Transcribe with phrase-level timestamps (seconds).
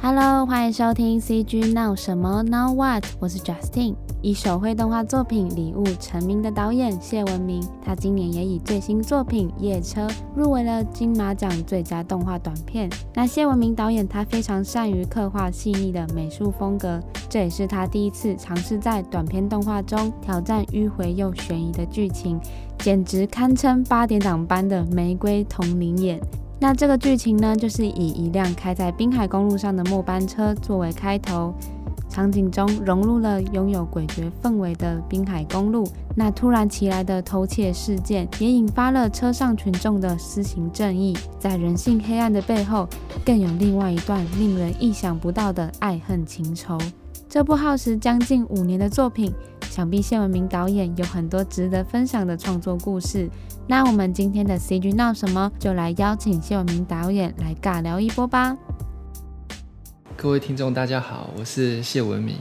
[0.00, 3.04] Hello，欢迎收听 CG Now 什么 Now What？
[3.18, 3.96] 我是 Justin，。
[4.22, 10.06] 以手绘动画作品《礼物》成名的导演谢文明，他今年也以最新作品《夜车》
[10.36, 12.88] 入围了金马奖最佳动画短片。
[13.12, 22.40] 那谢文明导演他非常善于刻画细腻的美术风格，这也是他第一次尝试在短片动画中挑战迂回又悬疑的剧情，
[22.78, 26.20] 简直堪称八点档般的玫瑰瞳铃眼。
[26.60, 31.54] 那这个剧情呢，就是以一辆开在滨海公路上的末班车作为开头，
[32.08, 35.88] 场景中融入了拥有诡谲氛围的滨海公路。
[36.16, 41.16] 那突然其来的偷窃事件，也引发了车上群众的私刑正义。
[41.38, 42.88] 在人性黑暗的背后，
[43.24, 46.76] 更有另外一段令人意想不到的爱恨情仇。
[47.30, 49.30] 这部耗时将近五年的作品，
[49.68, 53.28] 想必谢文明导演有很多值得分享的创作故事。
[53.66, 58.56] 那我们今天的 CG Now 什么，就来邀请谢文明导演来尬聊一波吧。
[60.16, 62.34] 各位听众，大家好，我是谢文明。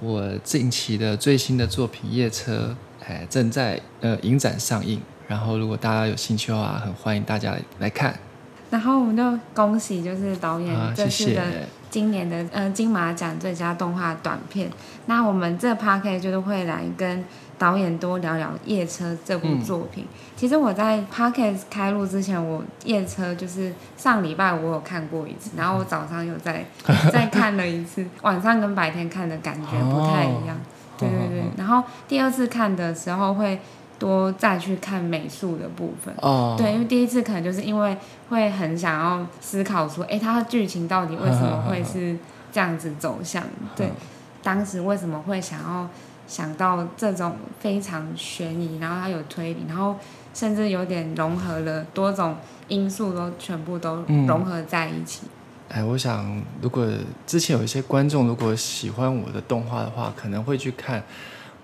[0.00, 2.76] 我近期的最新的作品《夜车》
[3.08, 5.00] 哎，正在呃影展上映。
[5.26, 8.14] 然后，如果大家有兴趣的话，很欢迎大家来来看。
[8.70, 11.42] 然后，我们就恭喜就是导演这次的
[11.90, 14.70] 今年的、啊、呃金马奖最佳动画短片。
[15.06, 17.24] 那我们这 Podcast 就是会来跟。
[17.58, 20.04] 导演多聊聊《夜车》这部作品。
[20.04, 26.64] 嗯、其实我在 Podcast 开录之前，我《夜车》就是上礼拜我有看过一次，然后我早上又再
[27.10, 30.56] 再看了一次， 晚上跟白天看的感觉不太一样。
[30.56, 31.42] 哦、对对对。
[31.56, 33.58] 然后第二次看的时候会
[33.98, 36.14] 多再去看美术的部分。
[36.18, 36.54] 哦。
[36.58, 37.96] 对，因为第一次可能就是因为
[38.28, 42.16] 会很想要思考说，哎，它的剧情到底为什么会是
[42.52, 43.42] 这样子走向？
[43.76, 43.90] 对，
[44.42, 45.88] 当时为什么会想要？
[46.28, 49.96] 想到这种非常悬疑，然后它有推理，然后
[50.34, 52.36] 甚至有点融合了多种
[52.68, 55.22] 因素，都全部都融合在一起。
[55.68, 56.86] 嗯、哎，我想，如果
[57.26, 61.02] 之前有一些观众如果喜欢我的动画的话，可能会去看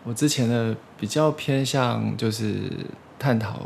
[0.05, 2.71] 我之前的比较偏向就是
[3.19, 3.61] 探讨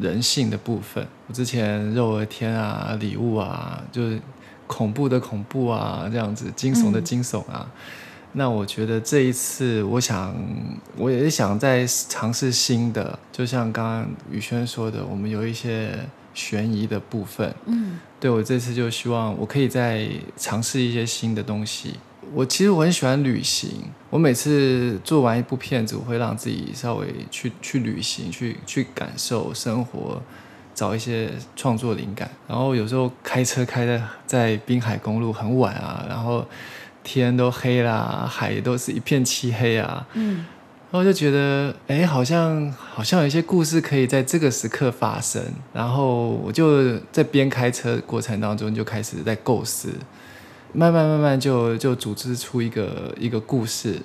[0.00, 1.06] 人性的部分。
[1.28, 4.20] 我之前肉儿天啊、礼物啊，就是
[4.66, 7.66] 恐怖的恐怖啊，这样子惊悚的惊悚啊。
[7.68, 7.70] 嗯
[8.34, 10.34] 那我觉得这一次，我想
[10.96, 15.90] 我也想再尝试新的，就像刚刚宇轩说的，我们有一些
[16.32, 17.54] 悬疑的部分。
[17.66, 21.96] 嗯，对，我这次就希望我可以再尝试一些新的东西。
[22.34, 23.70] 我其实我很喜欢旅行，
[24.10, 30.20] 我每次做完一部片子，我会让自己稍微去去旅行，去去感受生活，
[30.74, 32.30] 找一些创作灵感。
[32.48, 36.46] 然后有时候开车开在在滨海公路很晚啊，然后。
[37.04, 40.06] 天都黑啦，海都是一片漆黑啊。
[40.12, 40.46] 嗯，
[40.88, 45.42] 然后就觉得，哎，好像好像有一些故事可以在这个时刻发生。
[45.72, 49.88] 然后我就在边开车过程当中就开始在构思，
[50.72, 54.00] 慢慢慢慢就就组织出一个一个故事。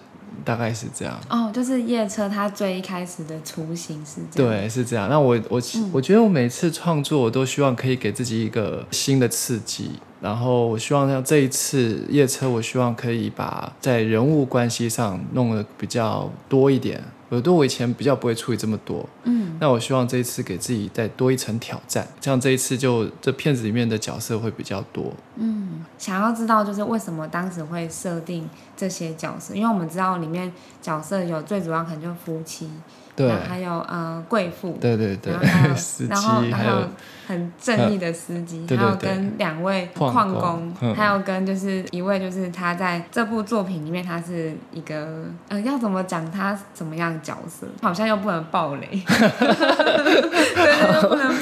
[0.45, 5.09] 大概是这样哦，就是夜车它最一开始的雏形是这样，对，是这样。
[5.09, 9.93] 那我我、嗯、我觉得我每次创作，我都希望可以给自己一个新的刺激。
[10.19, 17.03] 然后我希望像这一次夜车，我希望可以把在人物关系上弄得比较多一点。
[17.31, 30.49] 耳朵我以前比较不会处理这么多，嗯，那我希望这一次给自己再多一层挑战，像这一次就这片子里面的角色会比较多，嗯，想要知道就是为什么当时会设定这些角色，因为我们知道里面
[30.81, 32.69] 角色有最主要可能就夫妻。
[33.17, 36.87] 对，还有呃贵妇，对对对，然后 司机，然后还有
[37.25, 48.87] 很正义的司机，还有跟两位矿工，还有跟就是一位就是他在这部作品里面他是一个呃要怎么讲他怎么样的角色，好像又不能暴雷，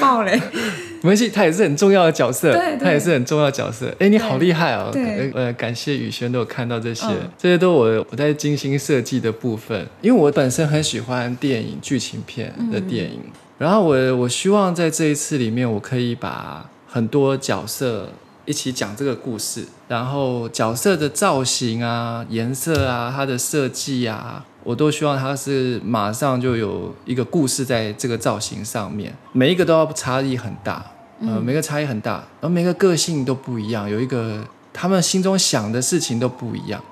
[0.06, 0.40] 爆嘞，
[1.02, 3.92] 没关系，他也是很重要的角色，对，他也是很重要的角色。
[3.98, 7.06] 哎，你好厉害哦，对，呃，感谢宇轩都有看到这些，
[7.36, 11.78] 这些都我我在精心设计的部分，因为我本身很喜欢电影。
[11.82, 18.08] 剧情片的电影，嗯、然后我我希望在这一次里面，我可以把很多角色
[18.44, 30.84] 一起讲这个故事，然后角色的造型啊、颜色啊、它的设计啊，我都希望它是马上就有一个故事在这个造型上面，每一个都要差异很大，
[31.20, 36.82] 呃，每个差异很大，然后每个个性都不一样，有一个他们心中想的事情都不一样。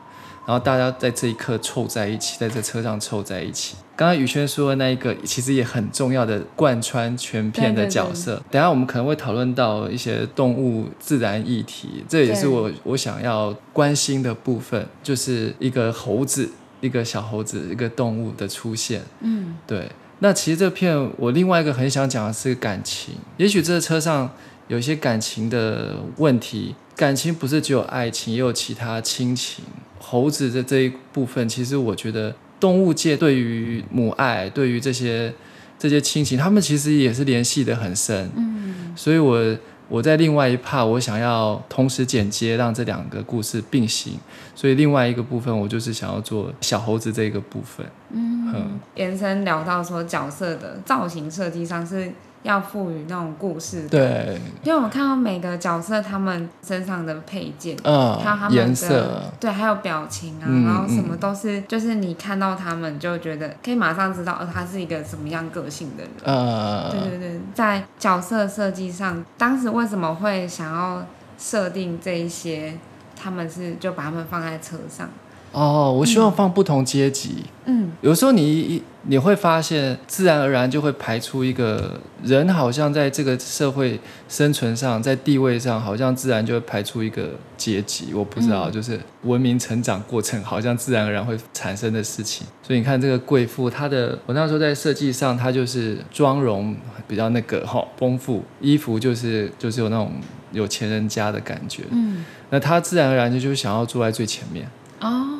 [0.46, 3.76] 然后大家在这一刻凑在一起，在这车上凑在一起。
[3.96, 8.32] 刚刚宇轩说的那一个，其实也很重要的贯穿全片的角色。
[8.32, 16.50] 对对对，等下我们可能会讨论到一些动物自然议题，这也是我我想要关心的部分，就是一个猴子，
[16.80, 19.02] 一个小猴子，一个动物的出现。
[19.20, 19.90] 嗯，对。
[20.18, 24.30] 那其实这片我另外一个很想讲的是感情，也许这个车上
[24.68, 26.74] 有一些感情的问题。
[26.96, 29.64] 感情不是只有爱情，也有其他亲情。
[30.06, 35.32] 猴子的这一部分，其实我觉得动物界对于母爱，对于这些
[35.78, 38.30] 这些亲情，他们其实也是联系的很深。
[38.36, 39.56] 嗯，所以我
[39.88, 44.12] 我在另外一 part，我想要同时剪接，让这两个故事并行。
[44.54, 47.86] 所以另外一个部分，我就是想要做小猴子这个部分。
[48.10, 52.12] 嗯，嗯，延伸聊到说角色的造型设计上是。
[52.44, 71.04] 要赋予那种故事，对，因为我看到每个角色他们身上的配件，嗯，还有他们的颜色，对，还有表情啊，嗯、然后什么都是，就是你看到他们就觉得可以马上知道，呃，他是一个什么样个性的人，嗯，对对对，在角色设计上，当时为什么会想要
[71.38, 72.78] 设定这一些？
[73.16, 75.08] 他们是就把他们放在车上。
[75.54, 77.44] 哦，我希望放不同阶级。
[77.66, 83.98] 嗯，有时候你你会发现，自然而然就会排出一个人，好像在这个社会
[84.28, 88.12] 生存上，在地位上，好像自然就会排出一个阶级。
[88.12, 92.46] 我不知道，嗯、就是文明成长过程，好像自然而然会产生的事情。
[92.62, 96.74] 所以你看这个贵妇，她的我那时候在设计上，她就是妆容
[97.06, 100.10] 比较那个哈丰富，衣服就是就是有那种
[100.50, 101.84] 有钱人家的感觉。
[101.92, 104.68] 嗯，那她自然而然就就想要坐在最前面。
[105.00, 105.30] 哦。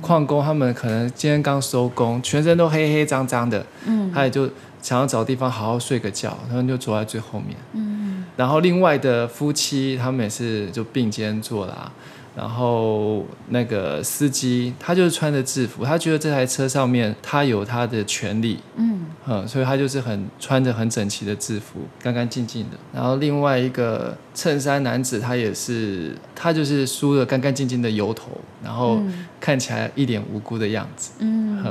[0.00, 4.48] 矿工他们可能今天刚收工，全身都黑黑脏脏的，嗯，他也就
[4.80, 11.90] 想要找地方好好睡个觉，他们就坐在最后面，嗯，然后另外的夫妻他们也是就并肩坐啦，
[12.34, 18.91] 然后那个司机他就是穿着制服，他觉得这台车上面他有他的权利，嗯。
[19.26, 22.76] 嗯，所以他就是很穿着很整齐的制服，干干净净的。
[22.92, 29.00] 然后另外一个衬衫男子，他也是，他就是梳了干干净净的油头，然后
[29.40, 31.12] 看起来一脸无辜的样子。
[31.20, 31.62] 嗯，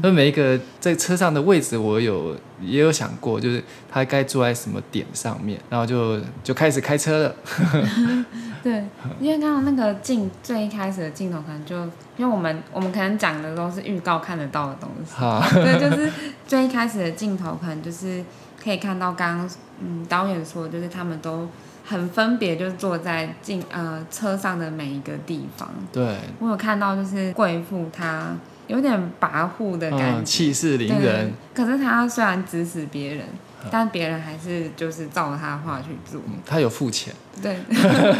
[0.00, 7.34] 那、嗯、每一个在车上的位置，我有也有想过，就是他该坐在什么点上面，然后就就开始开车了。
[8.62, 8.84] 对，
[9.20, 11.76] 因为刚刚那个镜最一开始的镜头，可能就
[12.16, 15.14] 因为我们我们可能讲的都是预告看得到的东西，
[15.54, 16.10] 对，就是
[16.46, 18.24] 最一开始的镜头，可能就是
[18.62, 19.50] 可以看到刚刚
[19.80, 21.48] 嗯导演说，就是他们都
[21.84, 25.68] 很分别，就是坐在镜呃车上的每一个地方。
[25.92, 28.36] 对，我有看到就是贵妇她
[28.68, 31.32] 有点跋扈的感觉，气势凌人。
[31.52, 33.26] 可是她虽然指使别人。
[33.70, 36.20] 但别人还是就是照他的话去做。
[36.26, 37.14] 嗯，他有付钱。
[37.42, 37.58] 对，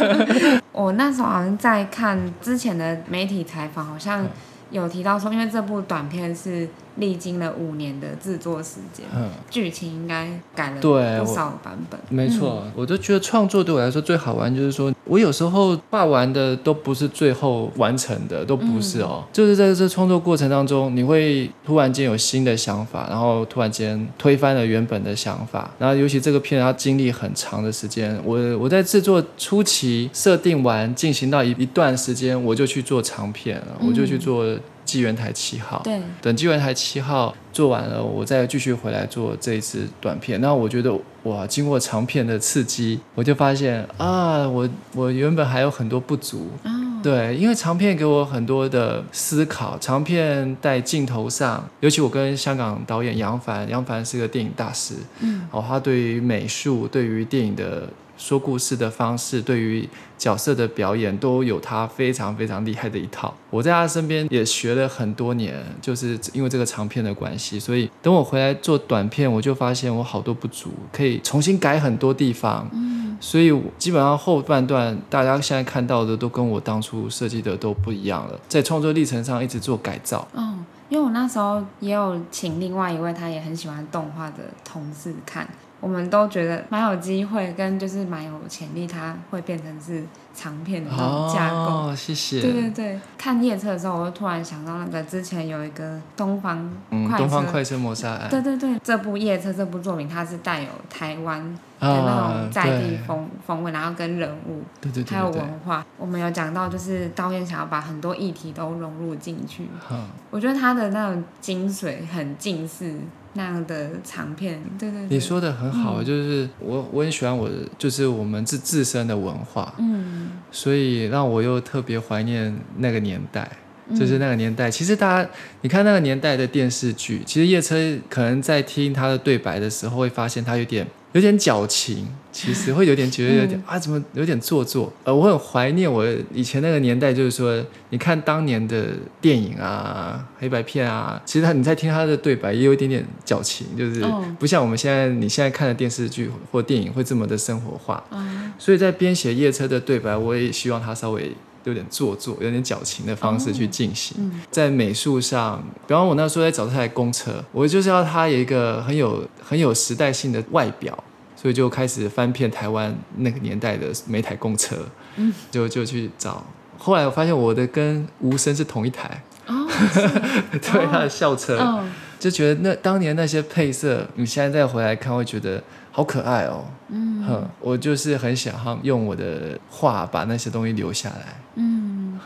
[0.71, 4.25] 我那时候好像在看之前的媒体采访，好像
[4.71, 6.67] 有提到说，因为这部短片是。
[6.97, 11.99] 历经了五年的制作时间，嗯，剧情应该改了不少版本。
[12.09, 34.45] 没错，嗯、我就觉得创作对我来说最好玩，就是说我有时候画完的都不是最后完成的，都不是哦，嗯、就是在这创作过程当中，你会突然间有新的想法，然后突然间推翻了原本的想法，然后尤其这个片它经历很长的时间，我我在制作初期设定完，进行到一一段时间，我就去做长片了，嗯、我就去做。
[34.85, 40.39] 纪元台七号，对，等纪元台七号做完了，我再继续回来做这一支短片。
[40.41, 46.49] 那我觉得，哇，经过长片的刺激，我就发现啊，我我原本还有很多不足。
[46.63, 46.71] 哦、
[47.01, 57.89] 对，因为长片给我很多的思考，长片在镜头上，尤其我跟香港导演杨凡，杨凡是个电影大师，嗯，哦，他对于美术，对于电影的。
[58.15, 59.89] 说故事的方式，对于
[60.23, 63.33] 角色的表演，都有他非常非常厉害的一套。
[63.49, 72.65] 我在他身边也学了很多年，就是因为这个长片的关系，所以等我回来做短片，我就发现我好多不足，可以重新改很多地方。
[72.71, 80.25] 嗯，所以基本上后半段大家现在看到的都跟我当初设计的都不一样了，在创作历程上一直做改造。
[80.33, 85.45] 嗯，因为我那时候也有请另外一位他也很喜欢动画的同事看。
[85.83, 90.01] 我们都觉得蛮有机会，跟就是蛮有潜力，它会变成是
[90.33, 91.55] 长片的那种架构。
[91.55, 92.39] 哦，谢谢。
[92.39, 96.57] 对对对，看夜车的时候，我就突然想到那个之前有一个东方
[96.89, 98.29] 快车，嗯、东方快车谋杀案。
[98.29, 105.85] 对对对，这部夜车这部作品，它是带有台湾的那种在地风、啊、风味，然后跟人物，对对对，对，还有文化。
[105.97, 109.67] 我们有讲到，就是导演想要把很多议题都融入进去。
[109.91, 112.95] 嗯、我觉得他的那种精髓很近似。
[113.33, 123.49] 那样的长片，对对对，你说的很好，嗯、就是我我很喜欢我的，就是我们自自身的文化，嗯，所以让我又特别怀念那个年代，
[123.97, 124.69] 就是那个年代。
[124.69, 125.29] 其实大家
[125.61, 127.75] 你看那个年代的电视剧，其实夜车
[128.09, 130.87] 可能在听他的对白的时候，会发现他有点。
[131.13, 134.91] 有点矫情，其实会有点觉得有点、嗯、啊，怎么有点做作？
[135.03, 138.87] 呃，我很怀念我以前那个年代，就是说，你看当年的
[139.21, 144.03] 电影啊，黑白片啊，其实他你在听他的对白，也有一点点矫情，就是
[144.39, 148.03] 不像我们现在你现在看的电视剧或电影会这么的生活化。
[148.09, 151.31] 嗯、所以在编写夜车的对白，我也希望他稍微
[151.63, 154.17] 有点做作，有点矫情的方式去进行。
[154.19, 161.03] 嗯、在美术上，比方我那时候在找这台公车，我就是要它有一个很有很有时代性的外表。
[161.35, 164.77] 所以就开始翻遍台湾那个年代的每台公车，
[165.17, 166.41] 嗯、就就去找。
[166.77, 169.67] 后来我发现我的跟吴升是同一台，哦、
[170.61, 171.83] 对，他的校车，哦、
[172.17, 175.61] 就觉得那当年那些配色，你现在再回来看，会觉得
[175.95, 176.65] 好可爱哦。
[176.89, 177.23] 嗯，
[177.61, 181.25] 我就是很想用我的画把那些东西留下来。
[181.55, 181.82] 嗯，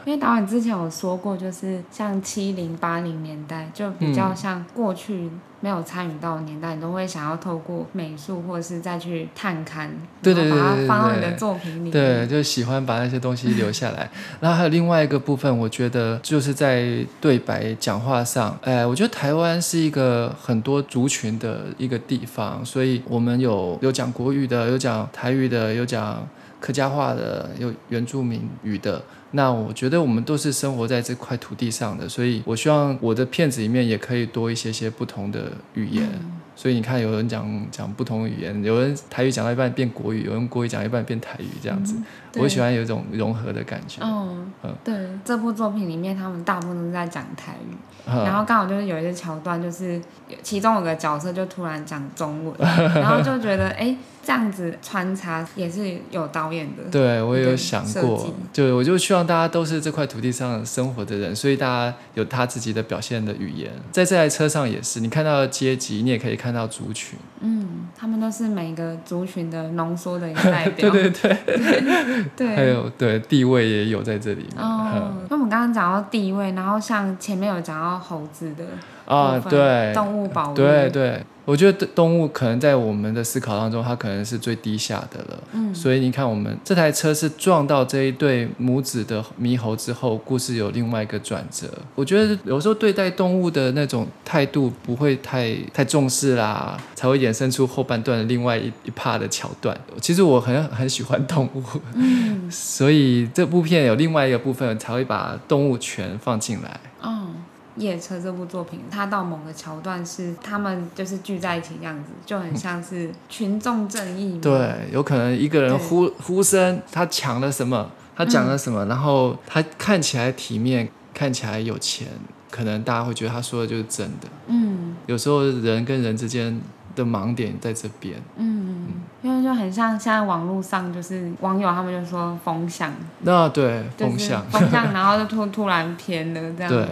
[0.08, 5.14] 因为导演之前有说过，就是像七零八零年代，就比较像过去。
[5.14, 9.88] 嗯没有参与到的年代，你都会想要透过美术，或者是再去探勘，
[10.22, 11.92] 对对对，把它放到你的作品里面。
[11.92, 14.08] 对，就喜欢把那些东西留下来。
[14.40, 26.24] 然后还有另外一个部分，我觉得就是在对白讲话上，哎，我觉得台湾是一个很多族群的一个地方，所以我们有有讲国语的，有讲台语的，有讲
[26.60, 29.02] 客家话的，有原住民语的。
[29.32, 36.10] 那我觉得我们都是生活在这块土地上的，所以我希望我的片子里面也可以多一些些不同的语言。
[36.58, 44.02] 所以你看，有人讲讲不同语言，有人台语讲到一半变国语，有人国语讲一半变台语，这样子，嗯、我喜欢有一种融合的感觉。
[44.04, 47.78] 嗯，嗯对，这部作品里面，他们大部分都在讲台语，
[48.10, 50.02] 嗯、然后刚好就是有一些桥段，就是
[50.42, 53.96] 其中有个角色就突然讲中文，嗯、 然后就觉得哎，
[54.26, 56.82] 这样子穿插也是有导演的。
[56.90, 66.47] 对，我也有想过，就我就希望大家都是这块土地上生活的人，所以大家有他自己的表现的语言，在这台车上也是，你看到的阶级，你也可以看。
[66.48, 74.46] 看到族群，嗯，他们都是每个族群的浓缩的一个代表，对 对对，对， 还有对地位也有在这里。
[74.56, 78.64] 哦，那、嗯、我们刚刚讲到地位，然后像前面有讲到猴子的
[79.06, 81.22] 啊，对，动物保护，对对。
[81.48, 85.44] 我觉得动物可能在我们的思考当中，它可能是最低下的了。
[85.54, 91.66] 嗯，所以你看，我们这台车是撞到这一对母子的猕猴之后，故事有另外一个转折。
[91.96, 99.80] 我觉得有时候对待动物的那种态度不会太太重视啦，才会衍生出后半段的另外一一 part 的桥段。
[100.02, 101.64] 其实我很很喜欢动物，
[101.94, 106.78] 嗯， 所以这部片有另外一个部分才会把动物权放进来。
[107.02, 107.30] 哦。
[107.78, 114.40] 夜车这部作品，它到某个桥段是他们就是聚在一起这样子，就很像是群众正义。
[114.42, 122.08] 对，有可能一个人呼呼声，他抢了什么，他讲了什么，嗯、然后他看起来体面，看起来有钱，
[122.50, 124.28] 可能大家会觉得他说的就是真的。
[124.48, 126.60] 嗯，有时候人跟人之间
[126.96, 128.16] 的盲点在这边。
[128.38, 128.88] 嗯，
[129.22, 132.92] 因为就很像现在网络上就是网友他们就说风向。
[133.20, 136.88] 那对，风向，风向，然后就突突然偏了这样子。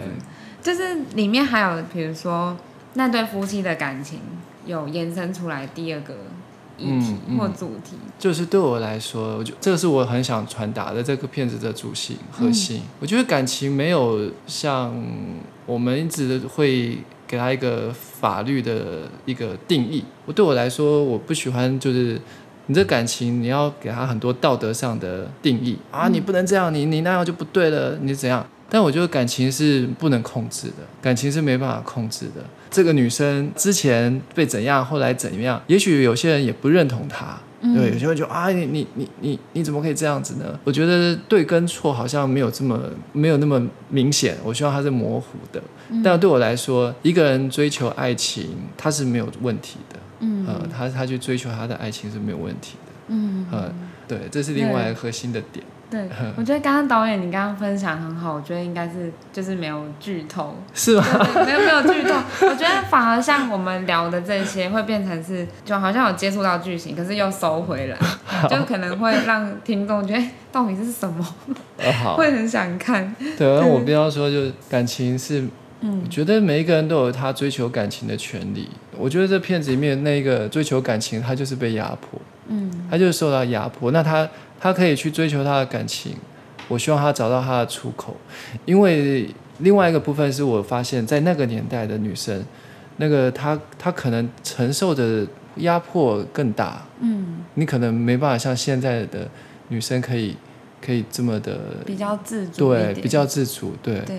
[0.66, 0.76] 对。
[0.76, 2.56] 就是里面还有，比如说
[2.94, 4.18] 那对夫妻的感情
[4.66, 6.14] 有延伸出来第二个
[6.76, 12.78] 议题或主题，嗯嗯，就是对我来说，我觉得这个是我很想传达的这个片子的主线核心。
[12.78, 14.94] 嗯、我觉得感情没有像
[15.66, 20.04] 我们一直会给他一个法律的一个定义。
[20.26, 22.20] 我对我来说，我不喜欢就是
[22.66, 28.46] 你这感情你要给他很多道德上的定义啊，你不能这样，你你那样就不对了，你怎样？
[28.68, 32.42] 但我觉得感情是不能控制的，感情是没办法控制的。
[32.70, 35.62] 这个女生之前被怎样，后来怎样？
[35.68, 40.58] 也许有些人也不认同她，嗯、对，有些人就啊，你你你你你怎么可以这样子呢？
[40.64, 42.80] 我觉得对跟错好像没有这么
[43.12, 45.62] 没有那么明显，我希望它是模糊的。
[45.88, 49.98] 嗯、但对我来说，一个人追求爱情，他是没有问题的。
[50.18, 52.92] 嗯，呃、他他去追求他的爱情是没有问题的。
[53.08, 53.72] 嗯，呃、
[54.08, 55.64] 对，这是另外一个核心的点。
[55.88, 61.04] 对， 我觉得刚刚导演你刚刚分享很好，我觉得应该是就是没有剧透， 是吗？
[61.46, 67.96] 没有没有剧透，我觉得反而像我们聊的这些会变成是，就好像有接触到剧情，可是又收回来，
[68.50, 71.24] 就可能会让听众觉得到底是什么，
[72.02, 73.14] 好会很想看。
[73.38, 75.46] 对，那我必须要说，就感情是，
[75.82, 78.68] 嗯，我觉得每一个人都有他追求感情的权利。
[78.98, 84.28] 我觉得这片子里面那个追求感情，他就是被压迫，嗯，他就是受到压迫，那他。
[84.60, 86.16] 他可以去追求他的感情，
[86.68, 88.16] 我希望他找到他的出口，
[88.64, 92.44] 因为另外一个部分是我发现，在那个年代的女生，
[92.96, 99.28] 那个她她可能承受的压迫更大，嗯，你可能没办法像现在的
[99.68, 100.36] 女生可以
[100.84, 104.18] 可以这么的比较自主，对，比较自主，对，对，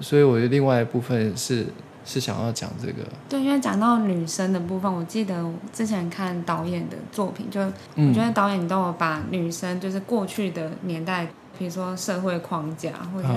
[0.00, 1.66] 所以我的另外一部分是
[2.10, 13.34] 是想要讲这个，对，因为讲到女生的部分，我记得我之前看导演的作品，就我觉得导演都有把女生就是过去的年代，比如说社会框架或者是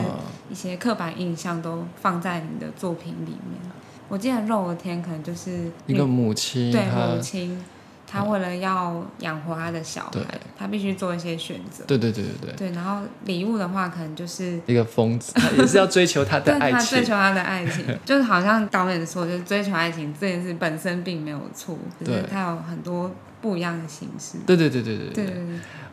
[0.49, 3.61] 一些刻板印象都放在你的作品里面。
[4.09, 7.63] 我记得《肉的天》可能就是一个母亲，对母亲。
[8.05, 11.83] 他为了要养活他的小孩，他必须做一些选择。
[11.87, 12.69] 对对对对对。
[12.69, 16.97] 对，然后礼物的话，可能就是一个疯子， 也是要追求他的爱情。
[16.97, 24.37] 追求他的爱情， 就是好像导演说，就是追求爱情这件事本身并没有错，就是他有很多不一样的形式。
[24.45, 25.43] 对对对对对对对。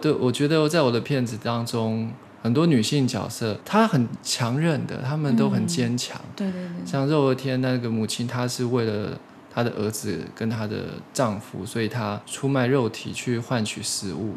[0.00, 2.12] 对，我觉得在我的片子当中，
[2.42, 6.20] 很多女性角色她很强忍的，她们都很坚强。
[6.36, 6.86] 对对对。
[6.86, 9.18] 像肉和天那个母亲，她是为了。
[9.52, 14.36] 她的儿子跟她的丈夫，所以她出卖肉体去换取食物。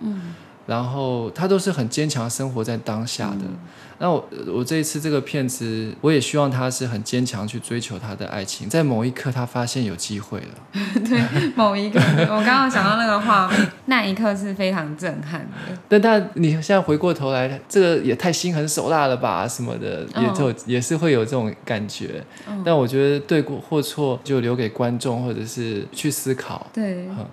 [0.66, 3.42] 然后他都是很坚强，生活在当下的。
[3.42, 3.58] 嗯
[4.00, 10.48] 那我我这一次这个片子，我也希望他是很坚强去追求他的爱情，在某一刻他发现有机会了。
[11.08, 15.78] 对，某一刻，我刚刚想到那个画面， 那一刻是非常震撼的。
[15.88, 22.22] 但但你现在回过头来，这个也太心狠手辣了吧，什么的，也就、哦、也是会有这种感觉。
[22.46, 26.68] 哦、但我觉得对过或错就留给观众或者是去思考。
[26.74, 27.26] 对、嗯，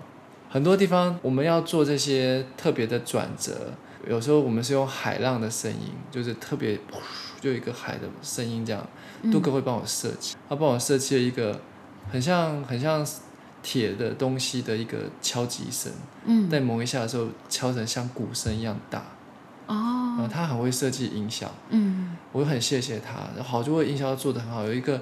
[0.50, 3.72] 很多地方我们要做这些特别的转折。
[4.08, 6.76] 有时候我们是用海浪的声音，就是特别，
[7.40, 8.84] 就一个海的声音这样。
[9.30, 11.60] 杜哥会帮我设计，他帮我设计了一个
[12.10, 13.06] 很像很像
[13.62, 15.92] 铁的东西的一个敲击声。
[16.24, 19.04] 嗯，在某一下的时候敲成像鼓声一样大。
[19.66, 20.16] 哦。
[20.16, 21.52] 然后他很会设计音效。
[21.68, 22.16] 嗯。
[22.32, 24.64] 我很谢谢他，好多音效做得很好。
[24.64, 24.94] 有一个，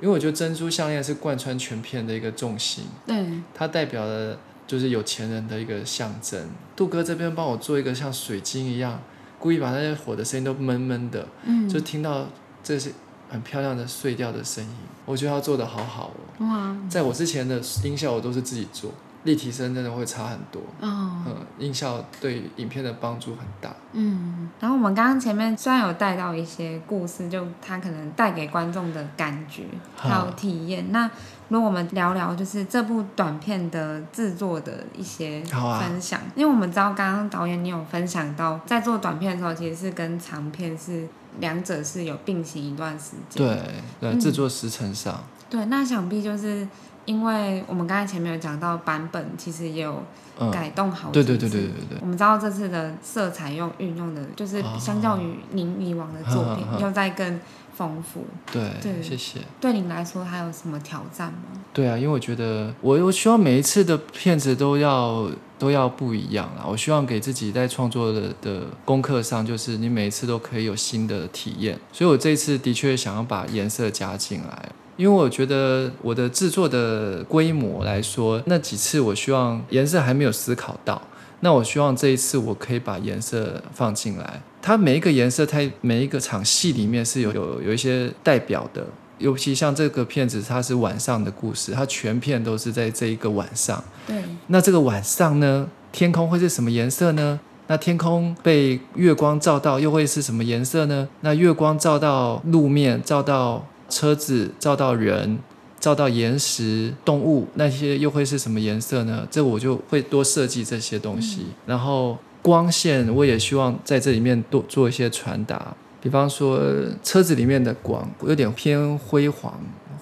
[0.00, 2.86] 因为我觉得珍珠项链是贯穿全片的一个重心。
[3.06, 3.24] 对。
[3.54, 4.38] 它代表了。
[4.66, 6.48] 就是有钱人的一个象征。
[6.74, 9.00] 杜哥这边帮我做一个像水晶一样，
[9.38, 12.26] 故意把那些火的声音都闷闷的，嗯，就听到
[12.62, 12.90] 这些
[13.30, 14.70] 很漂亮的碎掉的声音。
[15.04, 16.46] 我觉得他做的好好哦。
[16.46, 16.76] 哇！
[16.88, 18.92] 在我之前的音效我都是自己做。
[19.24, 23.74] 立体声真的会差很多哦，嗯，音效对影片的帮助很大。
[23.90, 29.64] 嗯，然后我们刚刚前面虽然有带到一些故事，就他可能带给观众的感觉
[29.96, 30.92] 还有体验。
[30.92, 31.10] 那
[31.48, 41.06] 如果我们聊聊就是这部短片的制作的一些分享，啊、因为我们知道刚刚导演你有分享到，在做短片的时候，其实是跟长片是
[41.38, 43.46] 两者是有并行一段时间。
[43.46, 45.35] 对，对，制作时程上、嗯。
[45.50, 46.66] 对，那想必就是。
[47.06, 50.02] 因为我们刚才前面有讲到版本，其实也有
[50.50, 51.24] 改动好几次。
[51.24, 51.98] 对对对对对对。
[52.00, 57.38] 我们知道这次的色彩用运用的，就是相较于您以往的作品，又再更
[57.76, 58.24] 丰富。
[58.52, 59.38] 对对，谢谢。
[59.60, 61.62] 对您来说，还有什么挑战吗？
[61.72, 65.30] 对啊，因为我觉得我我希望每一次的片子都要
[65.60, 66.64] 都要不一样啦。
[66.66, 71.78] 我希望给自己在创作的的功课上，就是你每一次都可以有新的体验。
[71.92, 74.70] 所以我这一次的确想要把颜色加进来。
[74.96, 81.00] 因为我觉得我的制作的规模来说，那几次我希望颜色还没有思考到，
[81.40, 84.40] 那我希望这一次我可以把颜色放进来。
[84.62, 88.86] 它每一个颜色，它每一个场戏里面是有有有一些代表的。
[89.18, 93.82] 尤其像这个片子，它是晚上的故事，它全片都是在这一个晚上。
[94.06, 94.16] 对。
[94.48, 97.38] 那这个晚上呢，天空会是什么颜色呢？
[97.66, 101.08] 那天空被月光照到，又会是什么颜色呢？
[101.20, 103.66] 那月光照到路面，照到。
[103.88, 105.38] 车子照到人，
[105.78, 109.26] 照到岩石、动物，那些又会是什么颜色呢？
[109.30, 111.42] 这我就会多设计这些东西。
[111.42, 115.74] 嗯、然后光线，我也希望在这里面多做一些传达。
[116.00, 116.60] 比方说，
[117.02, 119.52] 车子里面的光有点偏灰黄、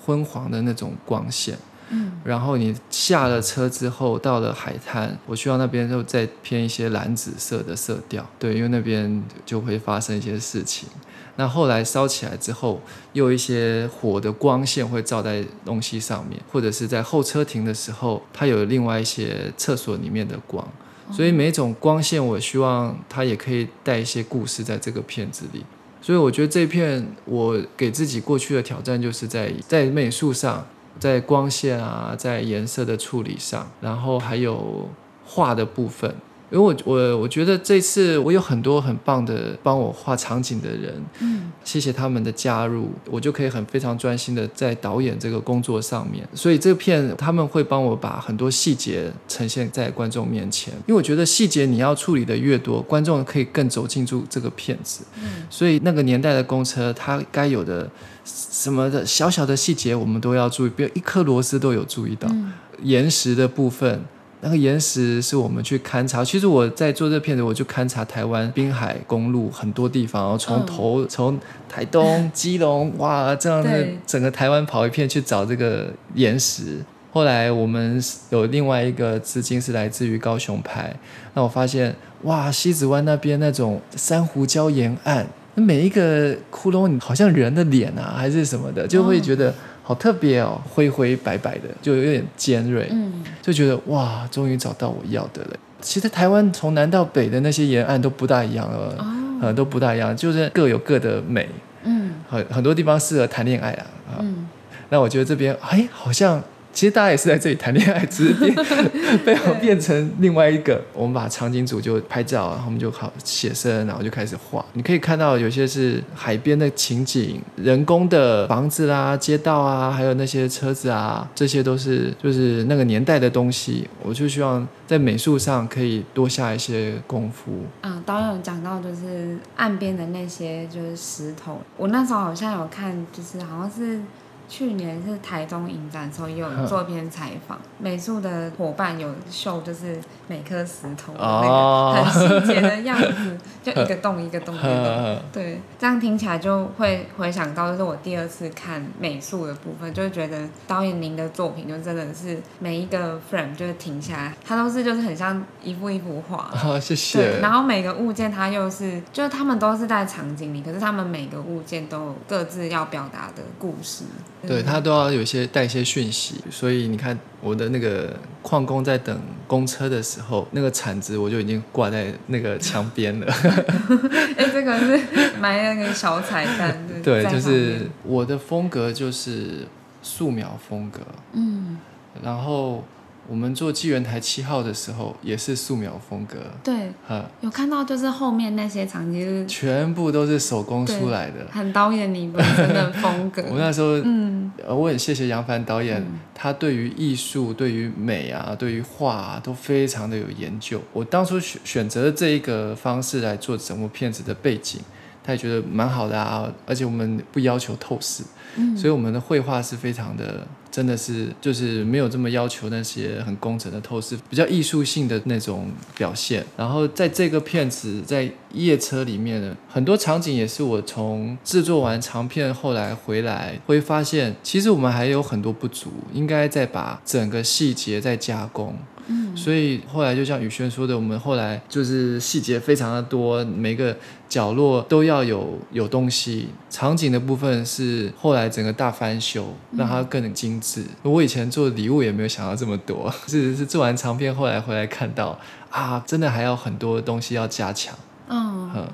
[0.05, 1.57] 昏黄的那种光线。
[1.91, 2.13] 嗯。
[2.25, 8.27] 然后你下了车之后，到了海滩，我希望那边就再偏一些蓝紫色的色调。
[8.39, 10.89] 对，因为那边就会发生一些事情。
[11.37, 12.81] 那后来烧起来之后，
[13.13, 20.67] 又有一些火的光线会照在东西上面，或者是在候车亭的时候，它有另外一些厕所里面的光，
[21.11, 25.65] 所以每一种光线，我希望它也可以带一些故事在这个片子里。
[26.01, 30.67] 所以我觉得这片我给自己过去的挑战，就是在在美术上，
[31.01, 34.89] 在光线啊，在颜色的处理上，然后还有
[35.25, 36.15] 画的部分。
[36.51, 46.27] 因为我我我觉得这次我有很多很棒的帮我画场景的人，嗯，谢谢他们的加入，我就可以很非常专心的在导演这个工作上面。
[46.35, 55.05] 所以这片他们会帮我把很多细节呈现在观众面前，因为我觉得细节你要处理的越多，观众可以更走进住这个片子。
[55.23, 57.91] 嗯，所以那个年代的公车，它该有的
[58.25, 62.53] 什么的小小的细节，我们都要注意，比如一颗螺丝都有注意到，嗯，
[62.83, 64.05] 岩石的部分。
[64.45, 66.23] 那个岩石是我们去勘察。
[66.23, 76.79] 其实我在做这片子，我就勘察台湾滨海公路很多地方，然后从头从、嗯、台东、基隆，哇，这样子整个台湾跑一片去找这个岩石。
[77.11, 80.95] 后来我们有另外一个资金是来自于高雄拍，
[81.33, 89.55] 那我发现哇，西子湾那边那种珊瑚礁沿岸，那每一个窟窿好像人的脸啊，还是什么的，就会觉得
[89.87, 95.51] 好特别哦，灰灰白白的，就有点尖锐，嗯，就觉得哇，终于找到我要的了。
[95.83, 99.05] 其实台湾从南到北的那些沿岸都不大一样了，哦、
[99.43, 101.47] 呃，都不大一样，就是各有各的美，
[101.85, 103.87] 嗯，很很多地方适合谈恋爱啊，
[104.21, 104.49] 嗯，
[104.89, 106.43] 那我觉得这边哎，好像。
[106.75, 108.55] 其实大家也是在这里谈恋爱，只是变
[109.25, 110.83] 被我变成另外一个。
[110.93, 114.65] 我们把场景组就拍照，然后我们就好写生，然后就开始画。
[114.73, 123.89] 你可以看到有些是海边的情景，人工的房子啦、街道啊，还有那些车子啊，这些都是就是那个年代的东西。
[124.03, 127.53] 我就希望在美术上可以多下一些功夫。
[127.83, 134.01] 啊，导演有讲到就是岸边的那些就是石头，我那时候好像有看，就是好像是。
[134.49, 145.23] 去年是台中影展的时候，也有做一篇采访， 美术的伙伴有秀，就是每颗石头的那个很细节的样子，就一个洞一个洞一个洞。
[145.33, 156.51] 对，这样听起来就会回想到，就是我第二次看美术的部分，就会觉得导演您的作品就真的是每一个 frame 就是停下来，它都是就是很像一幅一幅画。
[156.55, 157.41] 好， 谢谢。
[157.41, 164.05] 然后每个物件它又是，就是他们都是在场景里，可是他们每个物件都有各自要表达的故事。
[164.47, 173.27] 对，他都要有一些带一些讯息，所以你看我的那个矿工在等公车的时候，那个铲子我就已经挂在那个墙边了。
[174.37, 175.01] 哎，这个是
[175.41, 176.79] 埋那个小彩蛋。
[177.03, 179.67] 对，就是我的风格就是
[180.03, 181.01] 素描风格。
[181.33, 181.79] 嗯，
[182.23, 182.85] 然后。
[183.29, 186.37] 我们做纪元台七号的时候，也是素描风格。
[186.63, 186.93] 对，
[187.41, 193.43] 有看到就是后面那些场景，全部都是手工出来的，很导演你本身的风格。
[193.51, 200.81] 我那时候，嗯，我很谢谢杨凡导演，嗯、他对于艺术、对于美啊、对于画啊，都非常的有研究。
[200.93, 204.81] 我当初选选择这一个方式来做整部片子的背景，
[205.25, 208.23] 他也觉得蛮好的啊，而且我们不要求透视，
[208.57, 210.47] 嗯、所以我们的绘画是非常的。
[210.75, 216.45] 真的是就是没有这么要求那些很工整的透视，比较艺术性的那种表现。
[216.57, 228.77] 然后在这个片子在夜车里面呢，很多场景也是我从制作完长片后来回来会发现，其实我们还有很多不足，应该再把整个细节再加工。
[229.07, 233.97] 嗯，所以后来就像宇轩说的，我们后来就是细节非常的多，每个
[234.29, 236.49] 角落都要有有东西。
[236.71, 240.85] 场景的部分是后来整个大翻修，让它更精致。
[241.03, 245.39] 我以前做礼物也没有想到这么多， 是是做完长片后来回来看到
[245.71, 247.95] 啊，真的还有很多东西要加强。
[248.29, 248.89] 嗯，嗯，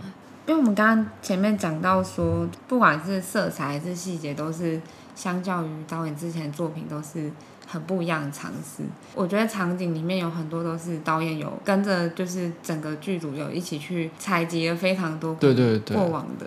[0.47, 4.81] 因为我们刚刚前面讲到说，不管是色彩还是细节，都是
[5.15, 7.31] 相较于导演之前的作品都是。
[7.71, 8.83] 很不一样的尝试，
[9.15, 16.47] 我觉得场景里面有很多都是导演有跟着，就是整个剧组有一起去采集了非常多对对对过往的，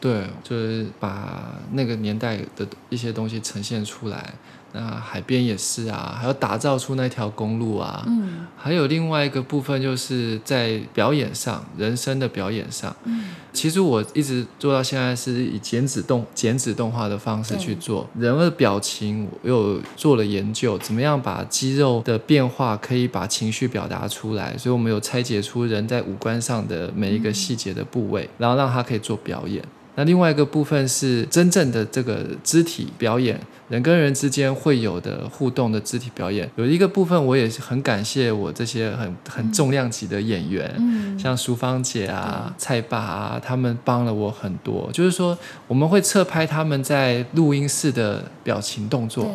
[0.00, 4.34] 对，就是把那个年代的一些东西呈现出来。
[4.76, 8.04] 那海边也是啊，还要打造出那条公路啊。
[8.06, 12.94] 嗯，还有另外一个部分，就是在表演上，人生的表演上。
[13.04, 24.54] 嗯，其实我一直做到现在是以剪纸动剪纸动画的方式去做人物的表情，我又做了研究，怎么样把肌肉的变化可以把情绪表达出来。
[24.58, 29.64] 所以我们有拆解出人在五官上的每一个细节的部位，嗯、然后让他可以做表演。
[29.96, 36.48] 那另外一个部分是真正的这个肢体表演，人跟人之间会有的互动的肢体表演。
[36.56, 44.88] 有一个部分我也是很感谢我这些很很重量级的演员，嗯、像淑芳姐啊、嗯、蔡爸啊，他们帮了我很多。
[44.92, 49.34] 就是说，我们会侧拍他们在录音室的表情动作。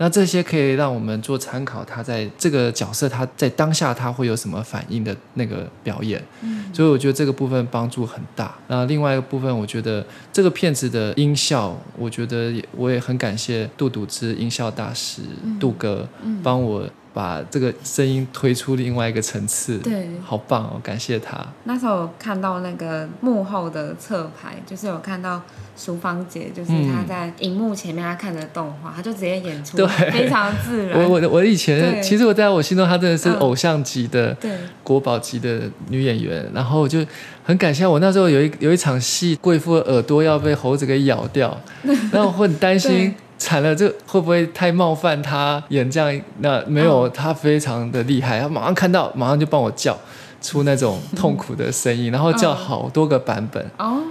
[0.00, 8.54] 那这些可以让我们做参考，他在这个角色他在当下他会有什么反应的那个表演，嗯，所以我觉得这个部分帮助很大。
[8.68, 16.08] 那另外一个部分，我觉得这个片子的音效，我觉得也我也很感谢杜笃之音效大师、嗯、杜哥
[16.42, 16.88] 帮我。
[17.18, 20.80] 把这个声音推出另外一个层次，对，好棒哦！
[20.84, 21.44] 感谢他。
[21.64, 25.42] 那时候有看到那个幕后的侧拍，就是有看到
[25.76, 31.02] 淑芳姐，就是她在荧幕前面，她看着动画，她就直接演出，对，非常自然。
[31.02, 34.52] 我我我以前其实我在我心中，她真的是偶像级的，对，
[34.84, 36.48] 国宝级的女演员。
[36.54, 37.04] 然后就
[37.42, 41.60] 很感谢我那时候有一有一场戏，贵妇的耳朵要被猴子给咬掉，
[42.12, 43.12] 然后我会很担心。
[43.38, 46.22] 惨了，这会不会太冒犯他演这样？
[46.40, 49.96] 那没有，哦、他非常的厉害，他马上看到，马上就帮我叫
[50.42, 53.64] 出那种痛苦的声音， 然后叫好多个版本。
[53.78, 54.02] 哦。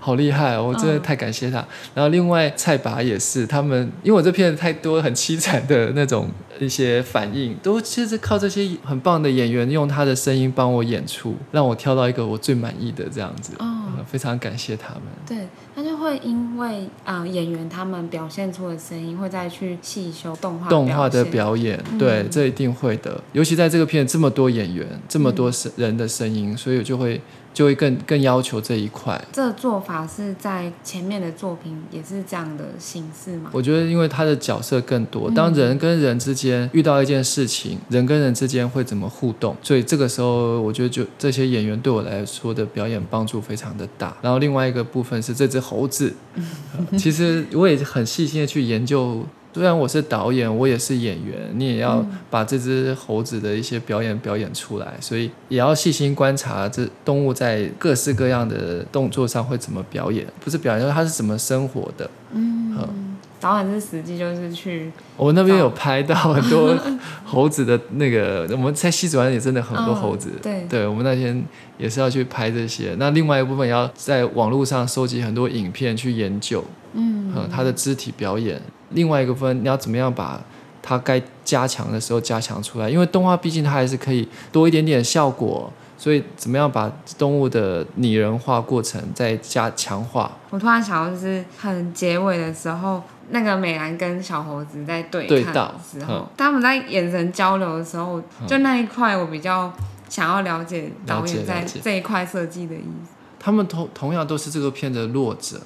[0.00, 0.64] 好厉害哦！
[0.64, 1.60] 我真的太感谢他。
[1.60, 6.26] 哦、然后另外蔡拔也是，他们因为我这片太多很凄惨的那种
[6.58, 13.52] 一些反应，都其实靠这些很棒的演员用他的声音帮我演出，让我挑到一个我最满意的这样子。
[13.60, 13.64] 哦、
[13.96, 15.02] 嗯，非常感谢他们。
[15.24, 21.82] 对，那就会因为啊、呃、演员他们表现出的声音，会再去细修动画动画的表演。
[21.98, 23.20] 对，嗯、这一定会的。
[23.32, 27.20] 尤其在这个片这么多演员，这么多声人的声音，嗯、所以我就会。
[27.52, 29.22] 就会更更要求这一块。
[29.32, 33.50] 这做法是在前面的作品也是这样的形式吗？
[33.52, 39.56] 我觉得，因为他的角色更多，当人跟人之间遇到一件事情，嗯、人跟人之间会怎么互动？
[39.62, 44.16] 所以这个时候，我觉得就这些演员对我来说的表演帮助非常的大。
[44.22, 46.14] 然后另外一个部分是这只猴子，
[46.96, 49.24] 其实我也很细心的去研究。
[49.54, 62.08] 虽然我是导演，我也是演员，你也要把这只猴子的一些表演表演出来，所以也要细心观察这动物在各式各样的动作上会怎么表演，不是表演，就是它是怎么生活的。
[62.32, 66.74] 嗯，嗯，导演是实际就是去，我那边有拍到很多
[67.22, 71.44] 猴子的那个，我们在西子湾也真的很多 猴子，哦、对，对，我们那天
[71.76, 72.96] 也是要去拍这些。
[72.98, 78.58] 那另外一部分也要在网络上收集很多影片去研究，嗯，嗯，它的肢体表演。
[78.94, 80.40] 另外一个分，你要怎么样把
[80.82, 82.88] 它该加强的时候加强出来？
[82.88, 90.32] 因为动画毕竟它还是可以多一点点效果，所以怎么样把动物的拟人化过程再加强化？
[90.50, 99.72] 我突然想到，就是很结尾的时候，那个美兰跟小猴子在对看的时候，他们在眼神交流的时候，就那一块我比较
[100.08, 103.12] 想要了解导演在这一块设计的意思。
[103.38, 105.60] 他们同同样都是这个片的弱者。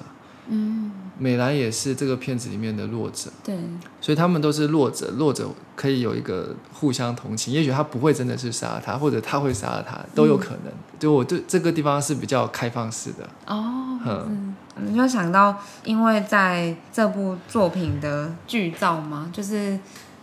[0.49, 3.57] 嗯，美兰也是这个片子里面的弱者，对，
[3.99, 7.53] 所以他们都是弱者，弱者可以有一个互相同情。
[7.53, 10.67] 也许他不会真的是杀了他，或者他会杀了他，都有可能。
[10.67, 13.99] 嗯、就我对这个地方是比较开放式的哦。
[14.05, 19.77] 嗯，你就想到，因为在这部作品的剧照嘛，就是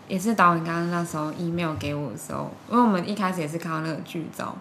[0.06, 4.56] 也是导演刚刚那时候 email 给我的时候，因为我们一开始也是看到那个剧照。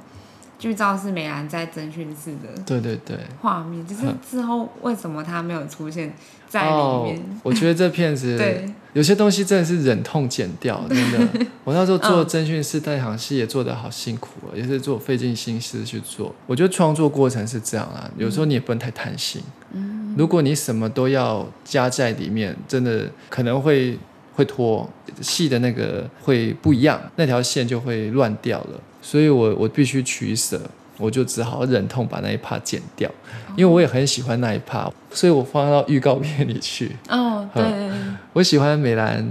[0.64, 6.14] 剧照是美兰在侦讯室的，对对对，画面就是之后为什么他没有出现
[6.48, 7.18] 在里面？
[7.18, 11.46] 哦、我觉得这片子 对有些东西真的是忍痛剪掉，真的。
[11.66, 16.34] 我那时候做侦讯室那场戏也做得好辛苦，也是做费尽心思去做。
[16.48, 19.44] 我觉得创作过程是这样啊，有时候你也不能太贪心。
[19.74, 24.00] 嗯，如果你什么都要加在里面，真的可能会
[24.36, 24.90] 会拖
[25.22, 28.80] 细的那个会不一样，那条线就会乱掉了。
[29.02, 30.60] 所以我我必须取舍，
[30.98, 33.10] 我就只好忍痛把那一 part 剪掉，
[33.58, 36.92] 因为我也很喜欢那一 part，所以我放到预告片里去。
[37.10, 37.64] 哦，对，
[38.34, 39.30] 我喜欢美兰，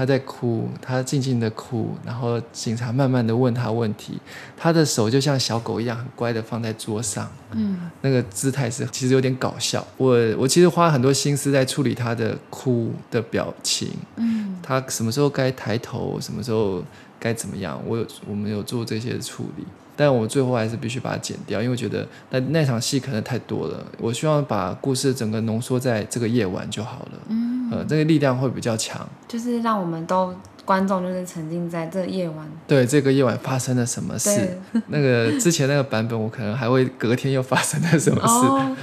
[0.00, 4.18] 她在哭，他静静的哭，然后警察慢慢的问他问题，
[4.56, 9.86] 他的手就像小狗一样很乖的放在桌上，嗯，那个姿态是其实有点搞笑。
[9.98, 16.82] 我我其实花很多心思在处理他的哭的表情，嗯，他什么时候该抬头，什么时候。
[17.22, 17.78] 该怎么样？
[17.86, 23.84] 我有我们有做这些处理，但我最后还是必须把它剪掉，因为我觉得那那场戏可能太多了。
[23.98, 27.18] 我希望把故事整个浓缩在这个夜晚就好了。
[27.28, 32.46] 嗯，呃，这个力量会比较强，就是让我们都观众就是沉浸在这夜晚。
[32.66, 34.58] 对，这个夜晚发生了什么事？
[34.88, 38.46] 那个之前那个版本，我可能还会隔天又发生了什么事。
[38.46, 38.76] 哦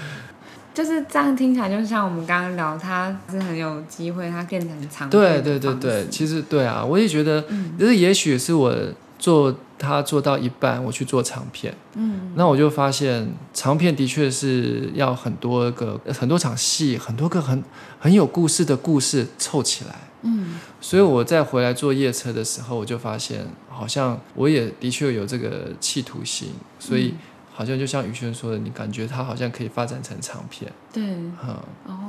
[0.77, 5.09] 就是这样听起来，就像我们刚刚聊，他是很有机会，他变成长。
[5.09, 7.43] 对对对对，其实对啊，我也觉得，
[7.79, 8.71] 就是也许是我
[9.19, 17.63] 做他做到一半，我去做长片，嗯，那我就发现长片的确是要很多个很多场戏，很多个很
[17.99, 26.49] 很有故事的故事凑起来，嗯，所以我再回来做夜车的时候，我就发现好像我也的确有这个企图心，
[26.79, 27.13] 所以。
[27.57, 30.71] 好像就像宇轩说的，你感觉它好像可以发展成长片。
[30.93, 32.03] 对，嗯，然后，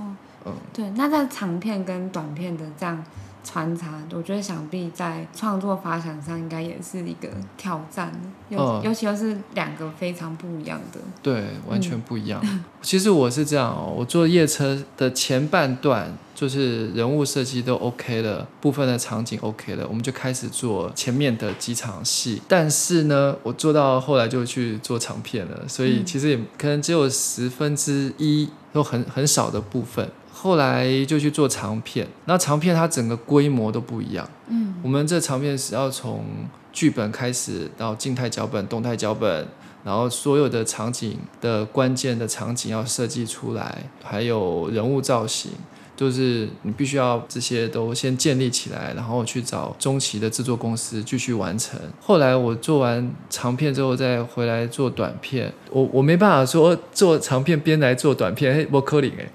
[0.44, 3.02] 嗯，对，那在长片跟短片的这样
[3.48, 8.12] 穿插，我觉得想必在创作发想上应该也是一个挑战，
[8.50, 11.00] 尤、嗯、尤其又是两个非常不一样的。
[11.22, 12.40] 对，完全不一样。
[12.44, 16.16] 嗯、其实我是这样哦，我做夜车的前半段。
[16.38, 22.40] 就是人物设计都 OK 了，部分的场景 OK 了，我们就开始做前面的几场戏。
[22.46, 30.08] 但是呢，我做到后来就去做长片了，所以其实也可能只有十分之一，都很很少的部分。
[30.40, 34.28] 后来就去做长片，那长片它整个规模都不一样。
[34.46, 36.24] 嗯，我们这长片是要从
[36.72, 39.48] 剧本开始到静态脚本、动态脚本，
[39.82, 45.50] 然后所有的场景的关键的场景要设计出来，还有人物造型。
[45.98, 51.76] 就是你必须要这些都先建立起来，然后去找中期的制作公司继续完成。
[52.00, 59.26] 后来我做完长片之后再回来做短片，我我没办法说做长片边来做短片，嘿，我可能哎，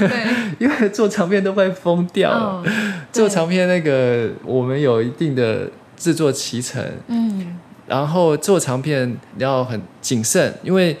[0.00, 2.56] 对， 因为做长片都快疯掉了。
[2.56, 2.66] Oh,
[3.12, 10.96] 做长片那个我们有一定的制作期程，嗯，然后做长片要很谨慎，因为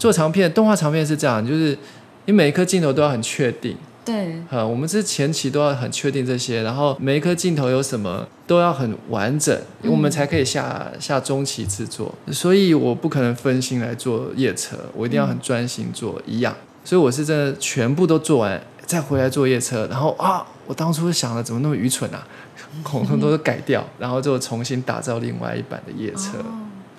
[0.00, 1.78] 做长片动画长片是这样，就是
[2.26, 3.76] 你每一颗镜头都要很确定。
[4.08, 12.14] 对，呃，我们是前期都要很确定这些，然后每一颗镜头有什么都要很完整，我们才可以下下中期制作。
[12.32, 16.54] 所以我不可能分心来做夜车，我一定要很专心做一样。
[16.82, 19.86] 所以我是真的全部都做完，再回来做夜车。
[19.90, 22.26] 然后啊，我当初想的怎么那么愚蠢啊，
[22.82, 26.38] 统统 都改掉，然后就重新打造另外一版的夜车。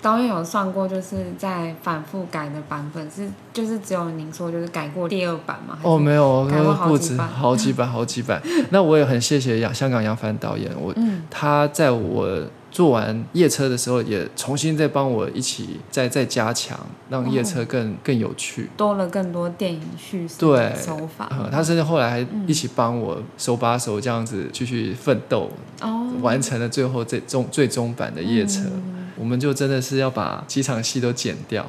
[0.02, 5.78] 导演有算过，就是在反复改的版本是，就是只有您说就是改过第二版吗？
[5.82, 8.40] 哦，没有，改过不止好几版， 好几版。
[8.70, 16.78] 那我也很谢谢杨香港杨帆导演，我、嗯、他在我做完夜车的时候，也重新再帮我一起再再加强，
[17.10, 21.28] 让夜车更、哦、更有趣，多了更多电影叙事的手法。
[21.28, 25.50] 对，他甚至后来还一起帮我手把手这样子继续奋斗，
[25.82, 28.62] 哦，完成了最后这终最终版的夜车。
[29.20, 31.64] 嗯我们就真的是要把几场戏都剪掉，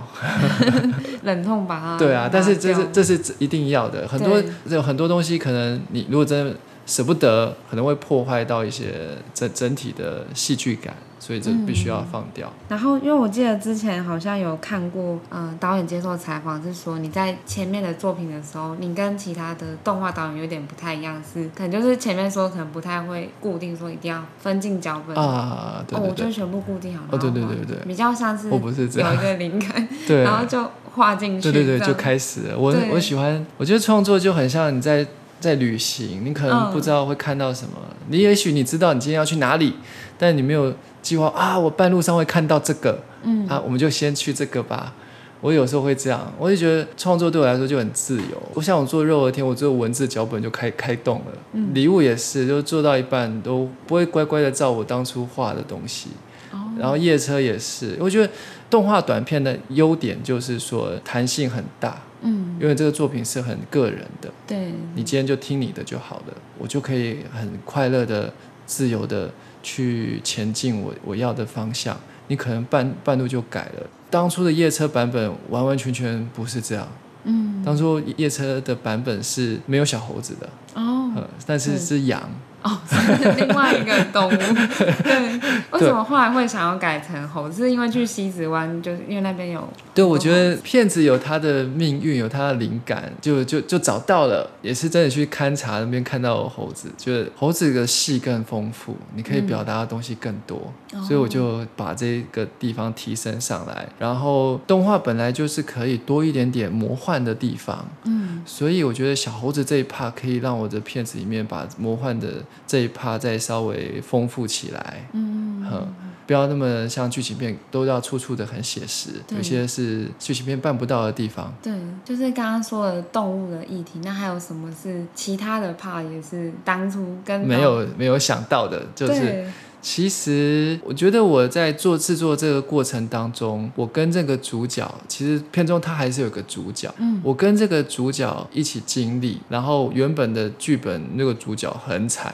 [1.24, 1.98] 冷痛把它。
[2.00, 4.08] 对啊，但是这是这是一定要的。
[4.08, 8.94] 很多有很多东西，可能你如果真的舍不得，可能会破坏到一些
[9.34, 10.96] 整整体的戏剧感。
[11.22, 12.48] 所以这必须要放掉。
[12.48, 12.66] 嗯。
[12.70, 27.10] 然后，因为我记得之前好像有看过，嗯、呃，导演接受采访是说，你在前面的作品的时候，你跟其他的动画导演有点不太一样，是可能就是前面说可能不太会固定说一定要分进脚本啊，对对对，哦，我就全部固定好了。
[27.12, 32.58] 哦，对对对对，比较像是我不是这样，有一个灵感，对，然后就画进去，对对对，就开始了。
[32.58, 35.06] 我我喜欢，我觉得创作就很像你在
[35.40, 39.76] 在旅行，你可能不知道会看到什么，嗯、你也许你知道你今天要去哪里，
[40.18, 40.74] 但你没有。
[41.02, 44.94] 计划啊，我半路上会看到这个，嗯，啊，我们就先去这个吧。
[45.42, 48.42] 我有时候会这样，我就觉得创作对我来说就很自由。
[48.54, 51.32] 我像我做肉和天，我做文字脚本就开开动了。
[51.54, 56.10] 嗯，礼物也是，就做到一半都不会乖乖的照我当初画的东西。
[56.52, 58.32] 哦，然后夜车也是，我觉得
[58.70, 62.00] 动画短片的优点就是说弹性很大。
[62.22, 64.30] 嗯，因为这个作品是很个人的。
[64.46, 68.32] 对，你今天就听你的就好了，我就可以很快乐的、
[68.68, 69.28] 自由的。
[69.62, 71.98] 去前进我我要的方向，
[72.28, 73.88] 你可能半半路就改了。
[74.10, 76.88] 当初的夜车版本完完全全不是这样。
[77.24, 80.50] 嗯，当初夜车的版本是没有小猴子的。
[80.74, 82.30] 哦，呃，但是是羊。
[82.64, 84.32] 哦，是另外一个动物。
[85.04, 85.40] 对，
[85.72, 87.52] 为什么后来会想要改成猴？
[87.52, 89.68] 是因为去西子湾，就是因为那边有。
[89.94, 103.88] 对，我觉得骗子有他的命运，有他的灵感，就就就找到了，也是真的去勘察那边看到猴子，觉得猴子的戏更丰富，你可以表达的东西更多，嗯，所以我就把这个地方提升上来。
[104.00, 112.36] 然后动画本来就是可以多一点点魔幻的地方，嗯，所以我觉得小猴子这一 part 可以让我的片子里面把魔幻的
[112.68, 115.94] 这一 part 再稍微丰富起来，嗯，嗯，
[116.26, 121.54] 不要那么像剧情片都要处处的很写实，有些是剧情片办不到的地方。
[121.62, 121.74] 对，
[122.06, 129.46] 就是刚刚说的动物的议题，那还有什么是其他的 part 也是当初跟没有没有想到的，就是。
[129.82, 142.34] 其实，我觉得我在做制作这个过程当中，我跟这个主角，其实片中他还是有个主角，嗯，我跟这个主角一起经历，然后原本的剧本那个主角很惨，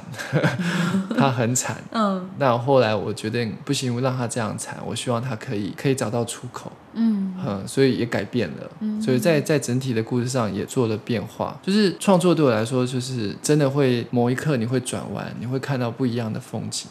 [1.18, 16.88] 他很惨，嗯，那后来我决定不行，我让他这样惨，我希望他可以可以找到出口，嗯，嗯，所以也改变了，嗯，所以在在整体的故事上也做了变化，就是创作对我来说，就是真的会某一刻你会转弯，你会看到不一样的风景。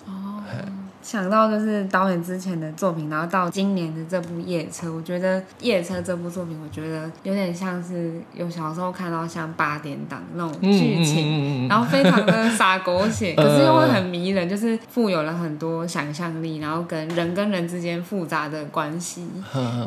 [1.03, 19.29] 想到就是导演之前的作品，然后到今年的这部《夜车》，我觉得《夜车》这部作品，我觉得有点像是有小时候看到像八点档那种剧情，然后非常的洒狗血，可是又会很迷人，就是富有了很多想象力，然后跟人跟人之间复杂的关系。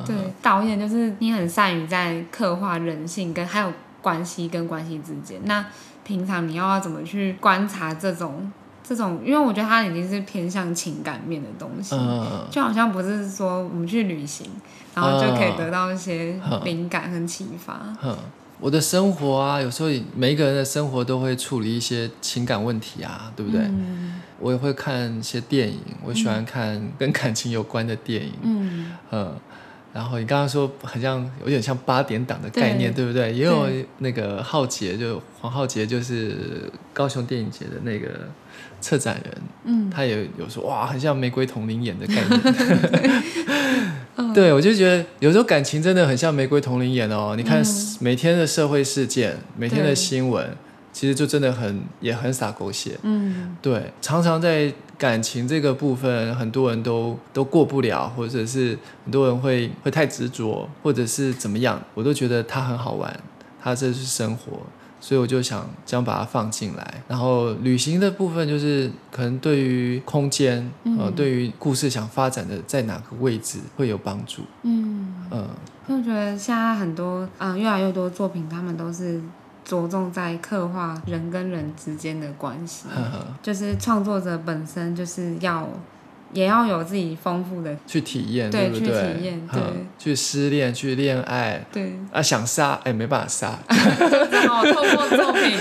[0.05, 5.37] 对，导演就是你很善于在刻画人性跟还有关系跟关系之间。
[5.43, 5.65] 那
[6.05, 8.49] 平常你要怎么去观察这种？
[8.89, 14.47] 这种，因为我觉得它已经是偏向情感面的东西，嗯、就好像不是说我们去旅行，
[14.95, 17.95] 然后就可以得到一些灵感和启发。
[18.59, 23.61] 我的生活啊，有时候每一个人的生活都会处理一些情感问题啊，对不对？
[23.61, 28.33] 嗯、我也会看一些电影，我喜欢看跟感情有关的电影。
[28.41, 29.33] 嗯，嗯
[29.93, 33.33] 然后你刚刚说很像有点像八点档的概念，对，对不对？
[33.33, 33.67] 也有
[33.97, 38.07] 那个浩杰，就黄浩杰，就是高雄电影节的那个
[38.79, 43.23] 策展人，嗯，他也有说哇，很像玫瑰童林演的概念。
[44.33, 47.35] 对，我就觉得有时候感情真的很像玫瑰童林演哦。
[47.35, 47.63] 你看
[47.99, 50.55] 每天的社会事件，每天的新闻。
[50.91, 63.19] 其实就真的很也很洒狗血，嗯，对，常常在感情这个部分，很多人都都过不了，或者是很多人会会太执着，或者是怎么样，我都觉得它很好玩，
[63.63, 64.59] 它这是生活，
[64.99, 67.01] 所以我就想将把它放进来。
[67.07, 75.47] 然后旅行的部分，就是可能对于空间，嗯、呃，对于故事想发展的在哪个位置会有帮助，嗯嗯，
[75.87, 79.21] 我、呃、觉得现在很多嗯、呃、越来越多作品，他们都是。
[79.69, 82.85] 着重在刻画人跟人之间的关系，
[83.43, 85.69] 就是创作者本身就是要，
[86.33, 88.79] 也要有自己丰富的去体验，对不对？
[88.79, 89.61] 去体验，对，
[89.99, 95.55] 去失恋，去恋爱，对啊，想杀，哎，没办法杀， 然后透过作品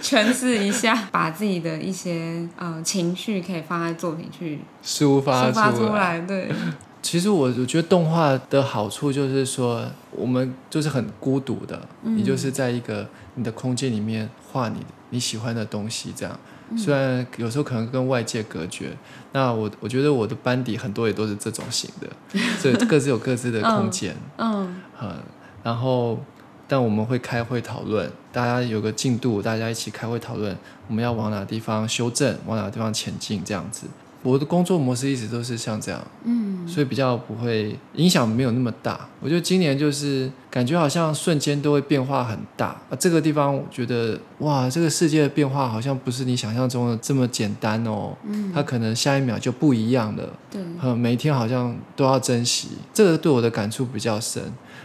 [0.00, 6.48] 诠释一下，把自己的一些呃情绪可以放在作品去抒发抒发出来，对。
[7.10, 16.38] 其实我我觉得动画的好处就是说，我们就是很孤独的，嗯、你就是在一个你的空间里面画你你喜欢的东西，这样。
[16.76, 18.94] 虽然有时候可能跟外界隔绝，
[19.32, 22.06] 那我我觉得我的班底很多也都是这种型的，
[22.60, 24.14] 所以各自有各自的空间。
[24.36, 25.14] 嗯，嗯，
[25.62, 26.22] 然后
[26.66, 30.54] 但我们会开会讨论，大家有个进度，大家一起开会讨论，
[30.86, 33.86] 我们要往哪个地方修正，往哪个地方前进，这样子。
[34.22, 39.08] 我的工作模式一直都是像这样，嗯，所以比较不会影响没有那么大。
[39.20, 42.96] 我觉得今年就是感觉好像瞬间都会变化很大啊。
[42.98, 48.16] 这个地方我觉得哇，这个世界的变化好像不是你想象中的这么简单哦。
[48.24, 50.28] 嗯，它可能下一秒就不一样了。
[50.50, 50.60] 对，
[50.94, 52.70] 每一天好像都要珍惜。
[52.92, 54.42] 这个对我的感触比较深。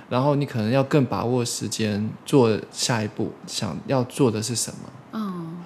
[0.09, 4.89] 然后你可能要更把握时间做下一步，想要做的是什么？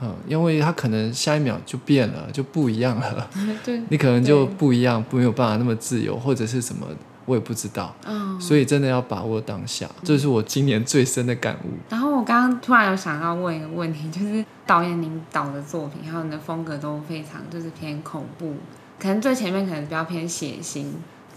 [0.01, 3.29] 嗯，因为他可能下一秒就变了，就不一样了。
[3.65, 6.85] 对，你可能就不一样，没有办法那么自由，或者是什么，
[7.25, 7.95] 我也不知道。
[8.05, 11.69] 嗯，所以真的要把握当下，这是我今年最深的感悟。
[11.89, 18.55] 然后我刚刚突然有想要问一个问题，就是导演您导的作品，还有你的风格都非常就是偏恐怖，
[18.99, 20.85] 可能最前面可能比较偏血腥，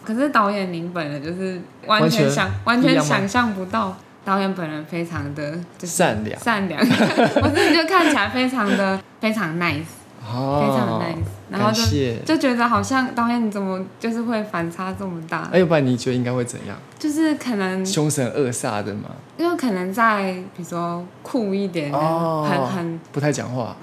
[0.05, 3.97] 可是导演您本人就是完全想完全想象不到。
[4.25, 6.81] 导演本人非常的就是善良，善良，
[7.43, 9.85] 我自己就看起来非常的非常 nice，
[10.25, 11.83] 哦，非常 nice，然后就
[12.25, 15.49] 就觉得好像导演你怎么就是会反差这么大？
[15.53, 16.77] 哎，要不然你觉得应该会怎样？
[16.99, 19.11] 就是可能凶神恶煞的嘛？
[19.37, 23.75] 因为可能在比如说酷一点，哦，很很不太讲话。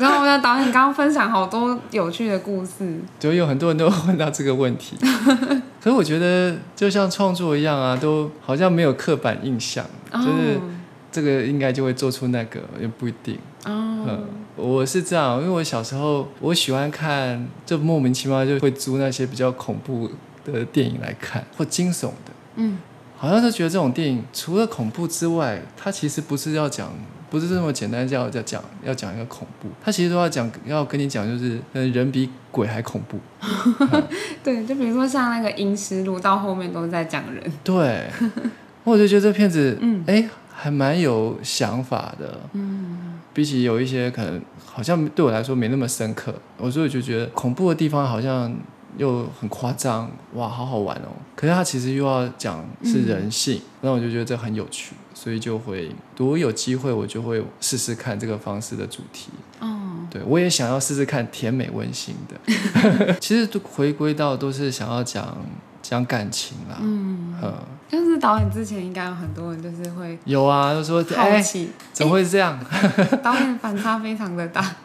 [0.00, 4.96] 然后我的导演刚刚分享好多有趣的故事，就有很多人都问到这个问题。
[5.80, 10.58] 可是我觉得就像创作一样啊，都好像没有刻板印象，就是
[11.12, 13.38] 这个应该就会做出那个，也不一定。
[13.66, 14.24] 哦，嗯，
[14.58, 20.10] 我是这样，因为我小时候我喜欢看，就莫名其妙就会租那些比较恐怖
[20.44, 22.32] 的电影来看，或惊悚的。
[22.56, 22.78] 嗯，
[23.16, 26.90] 好像就觉得这种电影除了恐怖之外，它其实不是要讲，
[27.30, 33.20] 不是这么简单叫叫讲要讲一个恐怖，它其实都要讲要跟你讲，就是人比鬼还恐怖。
[33.40, 34.02] 嗯、
[34.42, 37.42] 对，就比如说像那个《阴尸路》，到后面都是在讲人。
[37.62, 38.08] 对，
[38.82, 40.28] 我就觉得这片子，嗯，哎，
[40.58, 42.40] 还蛮有想法的。
[42.52, 48.54] 嗯，比起有一些可能好像对我来说没那么深刻，我所以就觉得恐怖的地方好像。
[48.96, 51.10] 又很夸张，哇，好好玩哦！
[51.36, 59.30] 可是他其实又要讲是人性，那、嗯、我就觉得这很有趣，所以就会，如果有机会，我就会试试看这个方式的主题。
[59.60, 59.78] 哦，
[60.10, 63.14] 对，我也想要试试看甜美温馨的。
[63.20, 65.36] 其实都回归到都是想要讲
[65.88, 66.76] 讲感情啦。
[66.82, 67.54] 嗯，嗯，
[67.88, 72.58] 就是导演之前应该有很多人就是会有啊，就说好奇、欸、怎么会是这样？
[72.70, 74.76] 欸、 导演反差非常的大。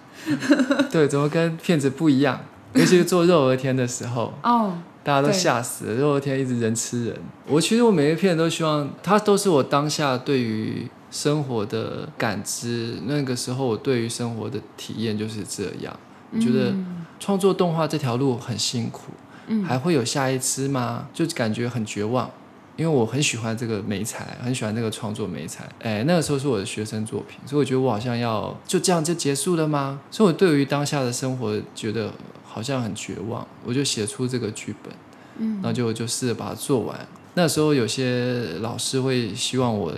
[0.89, 2.39] 对，怎么跟片子不一样？
[2.73, 5.93] 尤其是做肉而天的时候，哦，大家都吓死了。
[5.95, 7.15] 肉而天一直人吃人。
[7.47, 12.99] 我其实我每一片都希望，它都是我当下对于生活的感知。
[13.05, 15.93] 那个时候我对于生活的体验就是这样。
[16.31, 16.73] 我觉得
[17.19, 19.11] 创作动画这条路很辛苦，
[19.47, 21.07] 嗯，还会有下一次吗？
[21.13, 22.29] 就感觉很绝望。
[22.75, 25.63] 因为我很喜欢这个美材，很喜欢这个创作美材。
[25.79, 29.99] 哎，那个时候是我的学生作品，所以我觉得我好像要就这样就结束了吗？
[30.09, 32.11] 所以我对于当下的生活觉得。
[32.45, 34.93] 好像很绝望，我就写出这个剧本，
[35.39, 36.95] 嗯，然后就就试着把它做完。
[37.33, 39.91] 那时候有些老师会希望我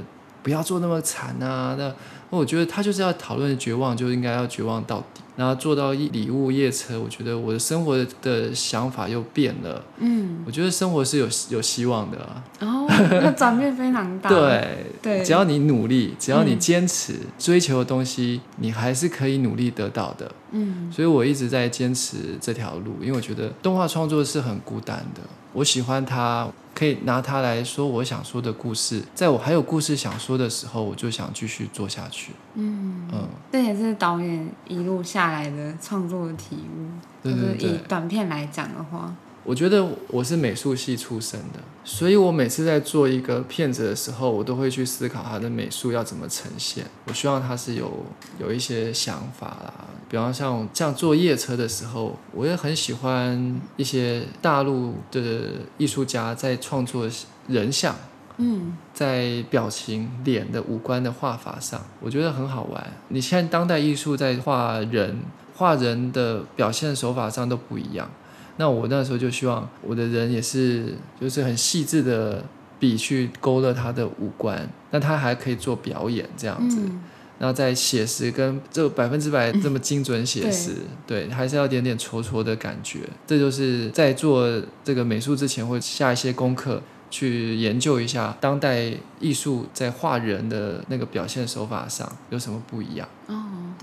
[0.45, 1.75] 不要做那么惨啊。
[1.79, 1.91] 那
[2.29, 5.23] 我觉得他就是要讨论绝望，就应该要绝望到底。
[5.35, 9.83] 然后做到一礼物夜车，我觉得我的生活的想法又变了。
[9.97, 12.43] 嗯，我觉得生活是有有希望的啊。
[12.61, 14.29] 哦，那转变非常大。
[14.31, 20.31] 对对，只要你努力，只要你坚持、嗯、追求的东西，你还是可以努力得到的。
[20.51, 25.21] 嗯，所以我一直在坚持这条路，因为我觉得动画创作是很孤单的。
[25.55, 26.47] 我喜欢它。
[26.75, 32.33] 可以拿它来说我想说的故事，在我还有故事想说的时候，我就想继续做下去。
[32.55, 36.89] 嗯嗯，这也是导演一路下来的创作的体悟。
[37.23, 39.15] 对对对，就是以短片来讲的话。
[39.45, 46.83] 我觉得我是美术系出身的，所以我每次在做一个片子的时候，我都会去思考它的美术要怎么呈现。
[47.05, 48.05] 我希望它是有
[48.39, 49.73] 有一些想法啦，
[50.09, 57.07] 比方像像坐夜车的时候，我也很喜欢一些大陆的艺术家在创作
[57.47, 57.95] 人像，
[58.37, 62.83] 嗯，在表情、脸的五官的画法上，我觉得很好玩。
[63.09, 65.19] 你现在当代艺术在画人，
[65.53, 68.09] 画人的表现手法上都不一样。
[68.57, 72.43] 那我那时候就希望我的人也是，就是很细致的
[72.79, 77.01] 笔去勾勒他的五官，那他还可以做表演这样子，嗯、
[77.39, 82.99] 然后在写实跟这百分之百这么精准写实，嗯、对，还是要点点戳戳的感觉。
[83.27, 84.49] 这就是在做
[84.83, 93.07] 这个美术之前会下一些功课，去研究一下当代艺术在画人的那个表现手法上有什么不一样。
[93.27, 93.35] 哦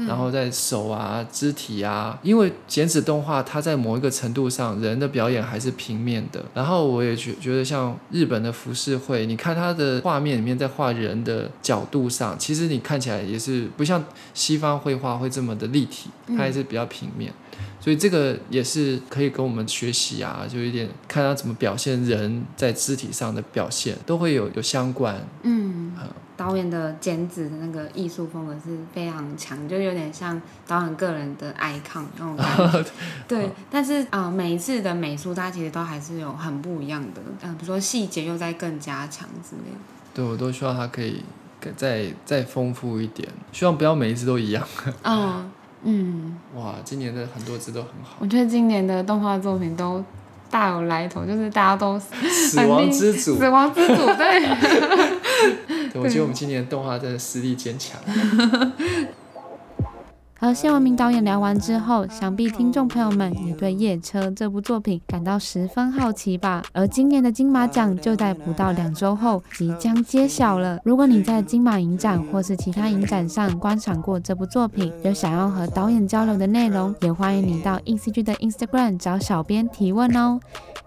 [0.07, 6.43] 然后在手啊、肢体啊，因为剪纸动画，它在某一个程度上，人的表演还是平面的。
[6.55, 14.03] 然后我也觉觉得，像日本的浮世绘，你看它的画面里面在画人的角度上，其实你看起来也是不像
[14.33, 17.31] 西方绘画会这么的立体，它还是比较平面。
[17.31, 25.17] 嗯、所以这个也是可以跟我们学习啊，就有点看他怎么表现人在肢体上的表现，都会有有相关。
[25.43, 25.93] 嗯。
[26.01, 32.85] 嗯导演的剪纸的那个艺术风格是非常强，就有点像导演个人的 icon 那种感觉。
[33.29, 39.79] 对，但是啊、呃，每一次的美术它其实都还是有很不一样的，嗯、呃，比如说细节又在更加强之类的。
[40.15, 41.23] 对，我都希望它可以
[41.77, 44.67] 再再丰富一点，希望不要每一次都一样。
[45.05, 45.49] 嗯
[45.85, 46.37] 嗯。
[46.55, 48.17] 哇，今年的很多字都很好。
[48.19, 50.03] 我觉得今年的动画作品都
[50.51, 54.49] 大有来头，就是大家都死亡之主，死亡之主， 对。
[55.95, 58.01] 我觉得我们今年动画真的实力坚强。
[60.43, 66.61] 和谢文明导演聊完之后，想必听众朋友们也对《夜车》这部作品感到十分好奇吧？
[66.73, 70.81] 而今年的金马奖就在不到两周后即将揭晓了。
[70.83, 80.41] 如果你在金马影展或是其他影展上观赏过这部作品，有想要和导演交流的内容，也欢迎你到 INCG 的 Instagram 找小编提问哦。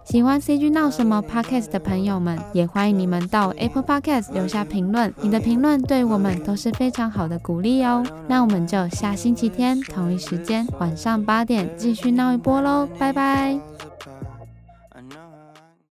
[0.03, 5.13] 喜欢 CG 闹什么 Podcast 的朋友们，也欢迎你们到 Apple Podcast 留下评论。
[5.21, 8.05] 你的评论对我们都是非常好的鼓励哦。
[8.27, 13.59] 那我们就下星期天同一时间晚上八点继续闹一波喽，拜拜。